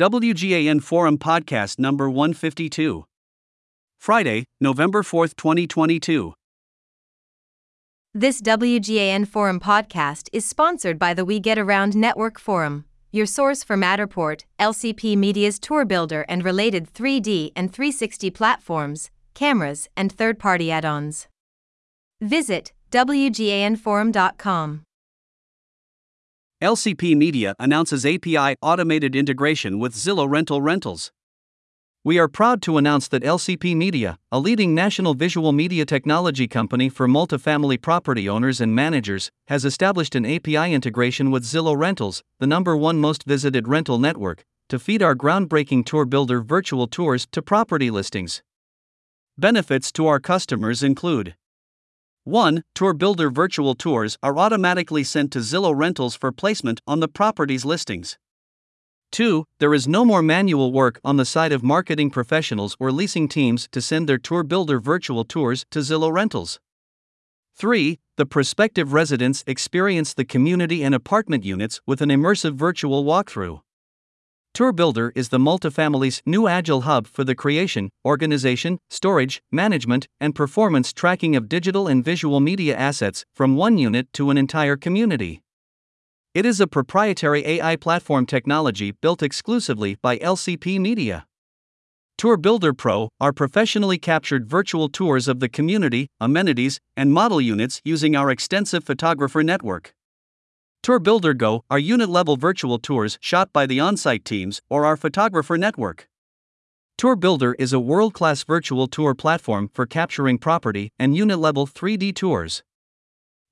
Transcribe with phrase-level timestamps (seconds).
[0.00, 3.04] WGAN Forum Podcast number 152.
[3.98, 6.32] Friday, November 4th, 2022.
[8.14, 13.62] This WGAN Forum podcast is sponsored by the We Get Around Network Forum, your source
[13.62, 20.38] for Matterport, LCP Media's Tour Builder and related 3D and 360 platforms, cameras, and third
[20.38, 21.28] party add ons.
[22.22, 24.82] Visit WGANForum.com.
[26.62, 31.10] LCP Media announces API automated integration with Zillow Rental Rentals.
[32.04, 36.90] We are proud to announce that LCP Media, a leading national visual media technology company
[36.90, 42.46] for multifamily property owners and managers, has established an API integration with Zillow Rentals, the
[42.46, 47.40] number one most visited rental network, to feed our groundbreaking tour builder virtual tours to
[47.40, 48.42] property listings.
[49.38, 51.34] Benefits to our customers include
[52.30, 52.62] 1.
[52.76, 57.64] Tour Builder virtual tours are automatically sent to Zillow Rentals for placement on the property's
[57.64, 58.18] listings.
[59.10, 59.44] 2.
[59.58, 63.68] There is no more manual work on the side of marketing professionals or leasing teams
[63.72, 66.60] to send their Tour Builder virtual tours to Zillow Rentals.
[67.56, 67.98] 3.
[68.16, 73.60] The prospective residents experience the community and apartment units with an immersive virtual walkthrough.
[74.60, 80.34] Tour Builder is the multifamily's new agile hub for the creation, organization, storage, management, and
[80.34, 85.40] performance tracking of digital and visual media assets from one unit to an entire community.
[86.34, 91.24] It is a proprietary AI platform technology built exclusively by LCP Media.
[92.18, 97.80] Tour Builder Pro are professionally captured virtual tours of the community, amenities, and model units
[97.82, 99.94] using our extensive photographer network.
[100.82, 104.86] Tour Builder Go are unit level virtual tours shot by the on site teams or
[104.86, 106.08] our photographer network.
[106.96, 111.66] Tour Builder is a world class virtual tour platform for capturing property and unit level
[111.66, 112.62] 3D tours.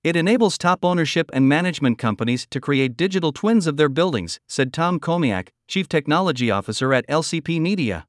[0.02, 4.72] It enables top ownership and management companies to create digital twins of their buildings, said
[4.72, 8.06] Tom Komiak, Chief Technology Officer at LCP Media.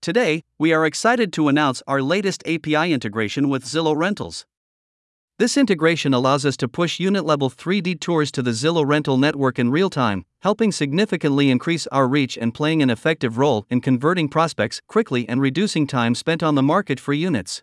[0.00, 4.46] Today, we are excited to announce our latest API integration with Zillow Rentals.
[5.40, 9.58] This integration allows us to push unit level 3D tours to the Zillow rental network
[9.58, 14.28] in real time, helping significantly increase our reach and playing an effective role in converting
[14.28, 17.62] prospects quickly and reducing time spent on the market for units.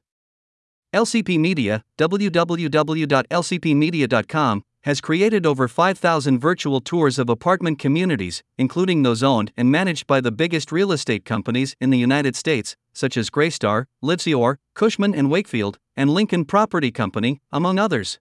[0.92, 9.52] LCP Media, www.lcpmedia.com, has created over 5,000 virtual tours of apartment communities, including those owned
[9.56, 13.86] and managed by the biggest real estate companies in the United States, such as Greystar,
[14.04, 18.20] Livcor, Cushman and Wakefield, and Lincoln Property Company, among others.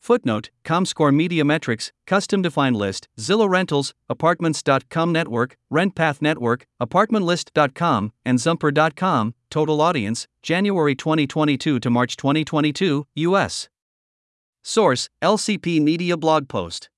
[0.00, 8.38] Footnote ComScore Media Metrix, Custom Defined List, Zillow Rentals, Apartments.com Network, RentPath Network, ApartmentList.com, and
[8.38, 13.68] Zumper.com, Total Audience, January 2022 to March 2022, US.
[14.62, 16.88] Source LCP Media Blog Post.